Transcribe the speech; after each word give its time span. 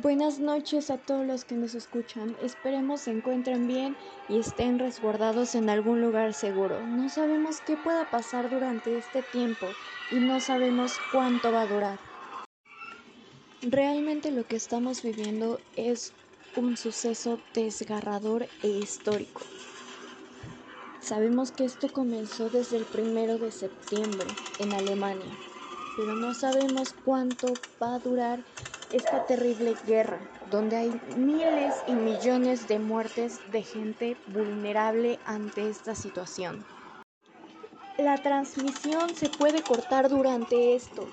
Buenas 0.00 0.38
noches 0.38 0.88
a 0.88 0.96
todos 0.96 1.26
los 1.26 1.44
que 1.44 1.54
nos 1.54 1.74
escuchan. 1.74 2.34
Esperemos 2.42 3.02
se 3.02 3.10
encuentren 3.10 3.68
bien 3.68 3.94
y 4.26 4.38
estén 4.38 4.78
resguardados 4.78 5.54
en 5.54 5.68
algún 5.68 6.00
lugar 6.00 6.32
seguro. 6.32 6.80
No 6.86 7.10
sabemos 7.10 7.60
qué 7.60 7.76
pueda 7.76 8.10
pasar 8.10 8.48
durante 8.48 8.96
este 8.96 9.22
tiempo 9.22 9.66
y 10.10 10.14
no 10.14 10.40
sabemos 10.40 10.98
cuánto 11.12 11.52
va 11.52 11.62
a 11.62 11.66
durar. 11.66 11.98
Realmente 13.60 14.30
lo 14.30 14.46
que 14.46 14.56
estamos 14.56 15.02
viviendo 15.02 15.60
es 15.76 16.14
un 16.56 16.78
suceso 16.78 17.38
desgarrador 17.52 18.46
e 18.62 18.68
histórico. 18.68 19.42
Sabemos 21.00 21.52
que 21.52 21.66
esto 21.66 21.92
comenzó 21.92 22.48
desde 22.48 22.78
el 22.78 22.84
primero 22.84 23.36
de 23.36 23.50
septiembre 23.50 24.26
en 24.58 24.72
Alemania, 24.72 25.36
pero 25.98 26.14
no 26.14 26.32
sabemos 26.32 26.94
cuánto 27.04 27.52
va 27.82 27.96
a 27.96 27.98
durar 27.98 28.42
esta 28.92 29.26
terrible 29.26 29.78
guerra, 29.86 30.30
donde 30.50 30.76
hay 30.76 30.92
miles 31.16 31.74
y 31.86 31.94
millones 31.94 32.68
de 32.68 32.78
muertes 32.78 33.40
de 33.50 33.62
gente 33.62 34.16
vulnerable 34.26 35.18
ante 35.24 35.68
esta 35.68 35.94
situación. 35.94 36.66
La 37.98 38.22
transmisión 38.22 39.14
se 39.14 39.28
puede 39.30 39.62
cortar 39.62 40.08
durante 40.08 40.74
esto, 40.74 41.08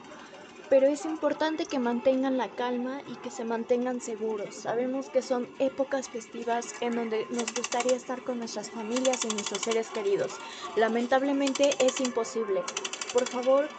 pero 0.69 0.87
es 0.87 1.05
importante 1.05 1.65
que 1.65 1.79
mantengan 1.79 2.37
la 2.37 2.53
calma 2.55 3.01
y 3.05 3.17
que 3.17 3.31
se 3.31 3.43
mantengan 3.43 4.01
seguros. 4.01 4.55
Sabemos 4.55 5.09
que 5.09 5.21
son 5.21 5.49
épocas 5.59 6.09
festivas 6.09 6.75
en 6.79 6.95
donde 6.95 7.27
nos 7.31 7.53
gustaría 7.53 7.95
estar 7.95 8.23
con 8.23 8.39
nuestras 8.39 8.71
familias 8.71 9.23
y 9.23 9.31
nuestros 9.31 9.63
seres 9.63 9.91
queridos. 9.91 10.41
Lamentablemente 10.75 11.75
es 11.85 11.99
imposible. 11.99 12.65
Por 13.11 13.25
favor, 13.27 13.71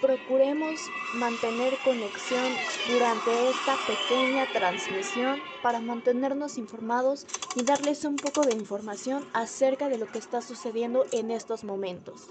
Procuremos 0.00 0.78
mantener 1.14 1.76
conexión 1.84 2.52
durante 2.86 3.50
esta 3.50 3.76
pequeña 3.86 4.46
transmisión 4.52 5.40
para 5.60 5.80
mantenernos 5.80 6.56
informados 6.56 7.26
y 7.56 7.64
darles 7.64 8.04
un 8.04 8.20
poco 8.20 8.44
de 8.44 8.52
información 8.52 9.26
acerca 9.32 9.88
de 9.88 9.98
lo 9.98 10.06
que 10.06 10.18
está 10.18 10.40
sucediendo 10.40 11.04
en 11.10 11.32
estos 11.32 11.64
momentos. 11.64 12.28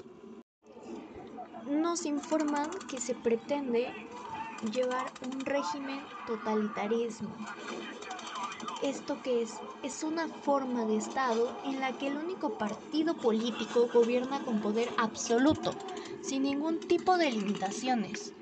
Nos 1.69 2.05
informan 2.05 2.69
que 2.89 3.01
se 3.01 3.15
pretende 3.15 3.93
llevar 4.71 5.11
un 5.21 5.43
régimen 5.45 5.99
totalitarismo 6.25 7.35
¿Esto 8.83 9.17
qué 9.23 9.41
es? 9.41 9.55
Es 9.81 10.03
una 10.03 10.27
forma 10.27 10.85
de 10.85 10.97
Estado 10.97 11.57
en 11.65 11.79
la 11.79 11.97
que 11.97 12.07
el 12.07 12.17
único 12.17 12.59
partido 12.59 13.15
político 13.15 13.87
gobierna 13.91 14.43
con 14.45 14.61
poder 14.61 14.87
absoluto, 14.97 15.73
sin 16.27 16.43
ningún 16.43 16.79
tipo 16.79 17.17
de 17.17 17.31
limitaciones. 17.31 18.33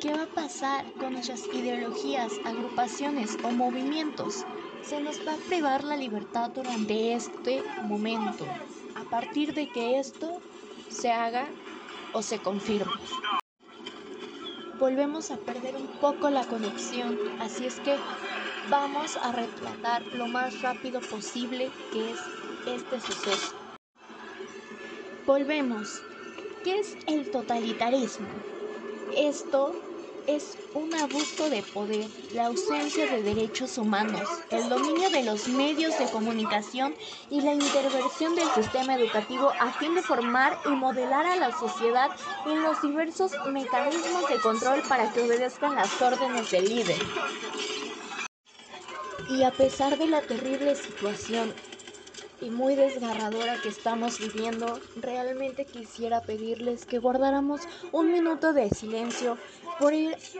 ¿Qué 0.00 0.14
va 0.14 0.22
a 0.22 0.34
pasar 0.34 0.90
con 0.94 1.14
nuestras 1.14 1.46
ideologías, 1.52 2.32
agrupaciones 2.44 3.36
o 3.42 3.50
movimientos? 3.50 4.46
Se 4.82 5.00
nos 5.00 5.18
va 5.26 5.34
a 5.34 5.48
privar 5.48 5.84
la 5.84 5.96
libertad 5.96 6.50
durante 6.50 7.12
este 7.12 7.62
momento, 7.82 8.46
a 8.94 9.10
partir 9.10 9.52
de 9.52 9.68
que 9.68 9.98
esto 9.98 10.40
se 10.88 11.10
haga 11.10 11.48
o 12.12 12.22
se 12.22 12.38
confirme 12.38 12.92
volvemos 14.80 15.30
a 15.30 15.36
perder 15.36 15.76
un 15.76 15.86
poco 16.00 16.30
la 16.30 16.44
conexión, 16.46 17.18
así 17.38 17.66
es 17.66 17.78
que 17.80 17.96
vamos 18.70 19.18
a 19.18 19.30
retratar 19.30 20.02
lo 20.14 20.26
más 20.26 20.62
rápido 20.62 21.00
posible 21.02 21.70
que 21.92 22.10
es 22.10 22.18
este 22.66 22.98
suceso. 22.98 23.69
Volvemos. 25.26 26.02
¿Qué 26.64 26.78
es 26.78 26.96
el 27.06 27.30
totalitarismo? 27.30 28.26
Esto 29.16 29.74
es 30.26 30.56
un 30.74 30.94
abuso 30.94 31.50
de 31.50 31.62
poder, 31.62 32.08
la 32.32 32.46
ausencia 32.46 33.06
de 33.06 33.22
derechos 33.22 33.76
humanos, 33.78 34.28
el 34.50 34.68
dominio 34.68 35.10
de 35.10 35.24
los 35.24 35.48
medios 35.48 35.98
de 35.98 36.06
comunicación 36.06 36.94
y 37.30 37.40
la 37.40 37.52
intervención 37.52 38.34
del 38.34 38.48
sistema 38.50 38.94
educativo 38.94 39.52
a 39.58 39.72
fin 39.72 39.94
de 39.94 40.02
formar 40.02 40.58
y 40.66 40.70
modelar 40.70 41.26
a 41.26 41.36
la 41.36 41.58
sociedad 41.58 42.10
en 42.46 42.62
los 42.62 42.80
diversos 42.82 43.32
mecanismos 43.50 44.28
de 44.28 44.38
control 44.40 44.82
para 44.88 45.12
que 45.12 45.22
obedezcan 45.22 45.74
las 45.74 46.00
órdenes 46.00 46.50
del 46.50 46.68
líder. 46.68 46.98
Y 49.28 49.42
a 49.42 49.50
pesar 49.50 49.96
de 49.98 50.06
la 50.06 50.22
terrible 50.22 50.74
situación 50.74 51.54
y 52.40 52.50
muy 52.50 52.74
desgarradora 52.74 53.60
que 53.62 53.68
estamos 53.68 54.18
viviendo, 54.18 54.80
realmente 54.96 55.64
quisiera 55.64 56.22
pedirles 56.22 56.86
que 56.86 56.98
guardáramos 56.98 57.62
un 57.92 58.12
minuto 58.12 58.52
de 58.52 58.70
silencio 58.70 59.36
por 59.78 59.92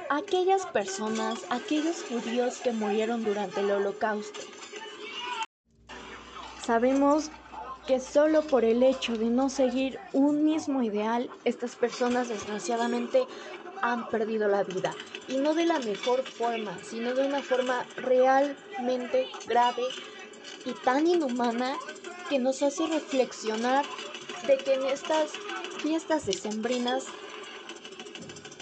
aquellas 0.09 0.67
personas, 0.67 1.39
aquellos 1.51 2.05
judíos 2.05 2.59
que 2.59 2.73
murieron 2.73 3.25
durante 3.25 3.61
el 3.61 3.71
holocausto. 3.71 4.41
Sabemos 6.65 7.31
que 7.87 8.01
solo 8.01 8.43
por 8.43 8.65
el 8.65 8.83
hecho 8.83 9.17
de 9.17 9.27
no 9.27 9.49
seguir 9.49 9.99
un 10.13 10.45
mismo 10.45 10.83
ideal, 10.83 11.29
estas 11.45 11.75
personas 11.75 12.29
desgraciadamente 12.29 13.27
han 13.83 14.09
perdido 14.09 14.49
la 14.49 14.63
vida. 14.63 14.95
Y 15.29 15.37
no 15.39 15.55
de 15.55 15.65
la 15.65 15.79
mejor 15.79 16.23
forma, 16.23 16.77
sino 16.83 17.15
de 17.15 17.27
una 17.27 17.43
forma 17.43 17.85
realmente 17.97 19.27
grave 19.47 19.83
y 20.65 20.73
tan 20.85 21.07
inhumana 21.07 21.77
que 22.29 22.39
nos 22.39 22.63
hace 22.63 22.87
reflexionar 22.87 23.85
de 24.47 24.59
que 24.59 24.75
en 24.75 24.87
estas 24.87 25.33
fiestas 25.83 26.27
decembrinas 26.27 27.07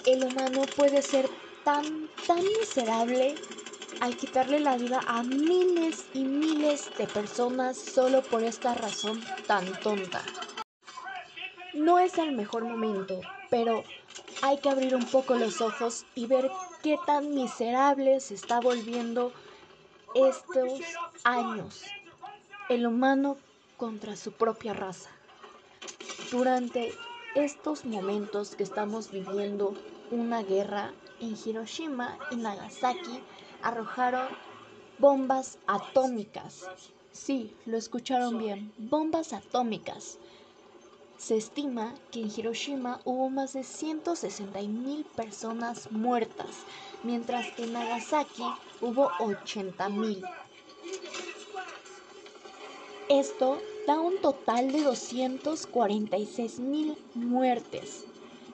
el 0.07 0.25
humano 0.25 0.65
puede 0.77 1.03
ser 1.03 1.29
tan, 1.65 2.09
tan 2.27 2.43
miserable 2.59 3.37
al 4.01 4.17
quitarle 4.17 4.61
la 4.61 4.77
vida 4.77 5.03
a 5.07 5.23
miles 5.23 6.07
y 6.15 6.25
miles 6.25 6.91
de 6.97 7.07
personas 7.07 7.77
solo 7.77 8.23
por 8.23 8.43
esta 8.43 8.75
razón 8.75 9.23
tan 9.47 9.67
tonta. 9.81 10.23
No 11.75 11.99
es 11.99 12.17
el 12.19 12.33
mejor 12.33 12.65
momento, 12.65 13.21
pero 13.51 13.85
hay 14.43 14.59
que 14.59 14.71
abrir 14.71 14.95
un 14.95 15.05
poco 15.05 15.35
los 15.35 15.61
ojos 15.61 16.05
y 16.15 16.27
ver 16.27 16.51
qué 16.83 16.97
tan 17.07 17.35
miserable 17.35 18.21
se 18.21 18.35
está 18.35 18.61
volviendo 18.61 19.33
estos 20.27 20.81
años 21.23 21.85
el 22.69 22.87
humano 22.87 23.37
contra 23.77 24.17
su 24.17 24.33
propia 24.33 24.75
raza. 24.75 25.11
Durante 26.33 26.93
estos 27.37 27.85
momentos 27.85 28.57
que 28.57 28.65
estamos 28.65 29.13
viviendo 29.13 29.75
una 30.11 30.43
guerra 30.43 30.93
en 31.21 31.37
Hiroshima 31.45 32.19
y 32.33 32.37
Nagasaki 32.37 33.23
arrojaron 33.63 34.27
bombas 34.99 35.59
atómicas. 35.67 36.69
Sí, 37.13 37.55
lo 37.65 37.77
escucharon 37.77 38.39
bien, 38.39 38.73
bombas 38.77 39.33
atómicas. 39.33 40.19
Se 41.17 41.37
estima 41.37 41.95
que 42.11 42.21
en 42.23 42.31
Hiroshima 42.31 43.01
hubo 43.05 43.31
más 43.31 43.53
de 43.53 43.65
160 43.65 44.61
mil 44.63 45.05
personas 45.05 45.91
muertas, 45.91 46.65
mientras 47.03 47.51
que 47.53 47.65
en 47.65 47.73
Nagasaki 47.73 48.45
hubo 48.81 49.11
80 49.21 49.89
mil. 49.89 50.23
Esto 53.09 53.59
da 53.87 53.99
un 54.01 54.19
total 54.21 54.71
de 54.71 54.83
246 54.83 56.59
mil 56.61 56.97
muertes. 57.15 58.05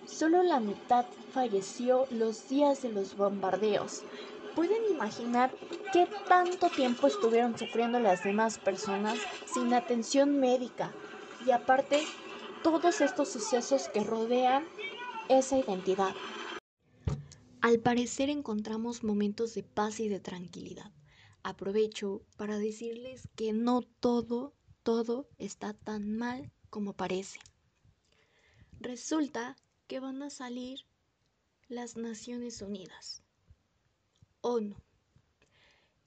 Solo 0.06 0.42
la 0.42 0.60
mitad 0.60 1.06
falleció 1.32 2.06
los 2.10 2.48
días 2.48 2.82
de 2.82 2.92
los 2.92 3.16
bombardeos. 3.16 4.02
¿Pueden 4.54 4.84
imaginar 4.88 5.50
qué 5.92 6.06
tanto 6.28 6.68
tiempo 6.68 7.08
estuvieron 7.08 7.58
sufriendo 7.58 7.98
las 7.98 8.22
demás 8.22 8.58
personas 8.58 9.18
sin 9.52 9.74
atención 9.74 10.38
médica? 10.38 10.92
Y 11.44 11.50
aparte, 11.50 12.04
todos 12.62 13.00
estos 13.00 13.28
sucesos 13.28 13.88
que 13.88 14.04
rodean 14.04 14.64
esa 15.28 15.58
identidad. 15.58 16.14
Al 17.64 17.80
parecer 17.80 18.28
encontramos 18.28 19.04
momentos 19.04 19.54
de 19.54 19.62
paz 19.62 19.98
y 19.98 20.10
de 20.10 20.20
tranquilidad. 20.20 20.92
Aprovecho 21.42 22.20
para 22.36 22.58
decirles 22.58 23.26
que 23.36 23.54
no 23.54 23.80
todo, 23.80 24.52
todo 24.82 25.30
está 25.38 25.72
tan 25.72 26.14
mal 26.14 26.52
como 26.68 26.92
parece. 26.92 27.40
Resulta 28.80 29.56
que 29.86 29.98
van 29.98 30.22
a 30.22 30.28
salir 30.28 30.80
las 31.68 31.96
Naciones 31.96 32.60
Unidas. 32.60 33.22
ONU. 34.42 34.76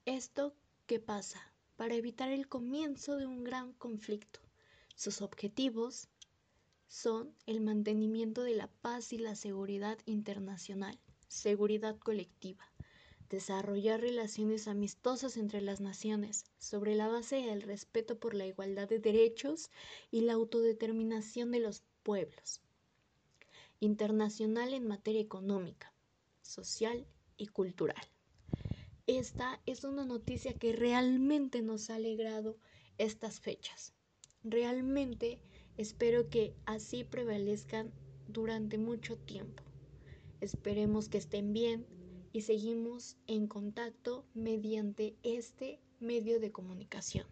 ¿Esto 0.04 0.54
qué 0.86 1.00
pasa? 1.00 1.42
Para 1.74 1.96
evitar 1.96 2.30
el 2.30 2.46
comienzo 2.46 3.16
de 3.16 3.26
un 3.26 3.42
gran 3.42 3.72
conflicto. 3.72 4.38
Sus 4.94 5.22
objetivos 5.22 6.06
son 6.86 7.34
el 7.46 7.60
mantenimiento 7.60 8.44
de 8.44 8.54
la 8.54 8.68
paz 8.68 9.12
y 9.12 9.18
la 9.18 9.34
seguridad 9.34 9.98
internacional, 10.06 11.00
seguridad 11.28 11.98
colectiva, 11.98 12.72
desarrollar 13.30 14.00
relaciones 14.00 14.66
amistosas 14.68 15.36
entre 15.36 15.60
las 15.60 15.80
naciones 15.80 16.46
sobre 16.58 16.94
la 16.94 17.08
base 17.08 17.36
del 17.36 17.62
respeto 17.62 18.18
por 18.18 18.34
la 18.34 18.46
igualdad 18.46 18.88
de 18.88 18.98
derechos 18.98 19.70
y 20.10 20.22
la 20.22 20.32
autodeterminación 20.32 21.50
de 21.52 21.60
los 21.60 21.82
pueblos 22.02 22.62
internacional 23.80 24.74
en 24.74 24.88
materia 24.88 25.20
económica, 25.20 25.92
social 26.42 27.06
y 27.36 27.46
cultural. 27.46 28.02
Esta 29.06 29.60
es 29.66 29.84
una 29.84 30.04
noticia 30.04 30.54
que 30.58 30.72
realmente 30.72 31.62
nos 31.62 31.90
ha 31.90 31.94
alegrado 31.94 32.56
estas 32.98 33.40
fechas. 33.40 33.94
Realmente 34.42 35.40
espero 35.76 36.28
que 36.28 36.54
así 36.66 37.04
prevalezcan 37.04 37.92
durante 38.26 38.78
mucho 38.78 39.16
tiempo. 39.16 39.67
Esperemos 40.40 41.08
que 41.08 41.18
estén 41.18 41.52
bien 41.52 41.86
y 42.32 42.42
seguimos 42.42 43.16
en 43.26 43.46
contacto 43.46 44.24
mediante 44.34 45.16
este 45.22 45.80
medio 46.00 46.38
de 46.40 46.52
comunicación. 46.52 47.26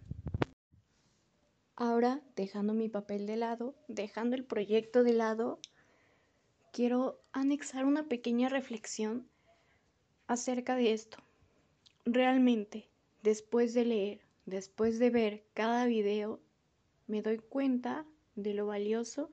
Ahora, 1.77 2.23
dejando 2.35 2.73
mi 2.73 2.89
papel 2.89 3.27
de 3.27 3.37
lado, 3.37 3.77
dejando 3.87 4.35
el 4.35 4.45
proyecto 4.45 5.03
de 5.03 5.13
lado, 5.13 5.61
quiero 6.73 7.21
anexar 7.33 7.85
una 7.85 8.09
pequeña 8.09 8.49
reflexión 8.49 9.29
acerca 10.27 10.75
de 10.75 10.93
esto. 10.93 11.19
Realmente, 12.05 12.89
después 13.23 13.75
de 13.75 13.85
leer, 13.85 14.21
después 14.47 14.99
de 14.99 15.11
ver 15.11 15.45
cada 15.55 15.87
video, 15.87 16.41
me 17.07 17.23
doy 17.23 17.39
cuenta 17.39 18.07
de 18.35 18.55
lo 18.55 18.67
valioso 18.67 19.31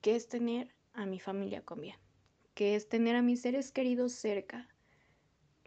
que 0.00 0.16
es 0.16 0.28
tener 0.28 0.74
a 0.94 1.06
mi 1.06 1.20
familia 1.20 1.62
con 1.62 1.80
bien, 1.80 1.96
que 2.54 2.74
es 2.74 2.88
tener 2.88 3.16
a 3.16 3.22
mis 3.22 3.40
seres 3.40 3.72
queridos 3.72 4.12
cerca, 4.12 4.68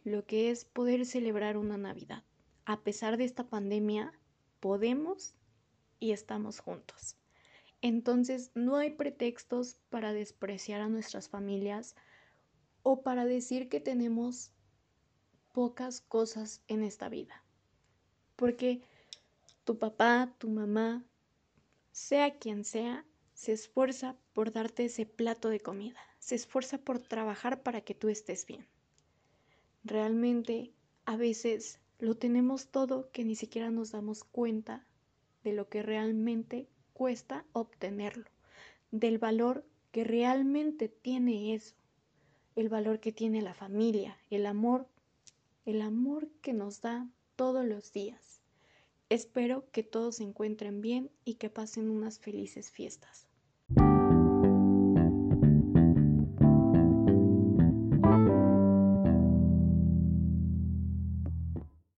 lo 0.04 0.26
que 0.26 0.52
es 0.52 0.66
poder 0.66 1.06
celebrar 1.06 1.58
una 1.58 1.78
Navidad. 1.78 2.24
A 2.66 2.82
pesar 2.82 3.18
de 3.18 3.26
esta 3.26 3.48
pandemia, 3.48 4.14
podemos 4.60 5.34
y 6.00 6.12
estamos 6.12 6.60
juntos. 6.60 7.16
Entonces 7.82 8.52
no 8.56 8.78
hay 8.78 8.92
pretextos 8.92 9.78
para 9.90 10.14
despreciar 10.14 10.82
a 10.82 10.90
nuestras 10.90 11.30
familias 11.30 11.96
o 12.84 13.02
para 13.02 13.26
decir 13.26 13.70
que 13.70 13.80
tenemos 13.80 14.52
pocas 15.52 16.02
cosas 16.02 16.62
en 16.68 16.84
esta 16.84 17.10
vida. 17.10 17.44
Porque 18.36 18.82
tu 19.64 19.78
papá, 19.78 20.34
tu 20.38 20.50
mamá, 20.50 21.04
sea 21.92 22.38
quien 22.38 22.64
sea, 22.64 23.06
se 23.36 23.52
esfuerza 23.52 24.16
por 24.34 24.52
darte 24.52 24.86
ese 24.86 25.06
plato 25.06 25.50
de 25.50 25.60
comida, 25.60 26.00
se 26.20 26.36
esfuerza 26.36 26.80
por 26.80 27.00
trabajar 27.00 27.62
para 27.62 27.82
que 27.82 27.94
tú 27.94 28.08
estés 28.10 28.48
bien. 28.48 28.66
Realmente 29.84 30.74
a 31.06 31.18
veces 31.18 31.80
lo 32.00 32.16
tenemos 32.16 32.70
todo 32.70 33.12
que 33.12 33.24
ni 33.26 33.36
siquiera 33.36 33.70
nos 33.70 33.92
damos 33.92 34.24
cuenta 34.24 34.88
de 35.44 35.54
lo 35.54 35.70
que 35.70 35.84
realmente 35.84 36.68
cuesta 36.94 37.46
obtenerlo, 37.52 38.26
del 38.92 39.20
valor 39.20 39.66
que 39.92 40.06
realmente 40.06 40.88
tiene 40.88 41.54
eso, 41.54 41.76
el 42.56 42.70
valor 42.70 43.02
que 43.02 43.12
tiene 43.12 43.42
la 43.42 43.54
familia, 43.54 44.18
el 44.30 44.46
amor, 44.46 44.88
el 45.66 45.82
amor 45.82 46.30
que 46.42 46.54
nos 46.54 46.82
da 46.82 47.08
todos 47.36 47.66
los 47.66 47.92
días. 47.92 48.35
Espero 49.10 49.70
que 49.72 49.84
todos 49.84 50.16
se 50.16 50.24
encuentren 50.24 50.82
bien 50.82 51.12
y 51.24 51.36
que 51.36 51.50
pasen 51.50 51.90
unas 51.90 52.20
felices 52.20 52.72
fiestas. 52.72 53.28